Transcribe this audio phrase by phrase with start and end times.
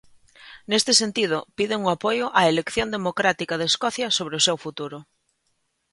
[0.71, 4.97] Neste sentido, piden o apoio á "elección democrática de Escocia sobre o seu futuro".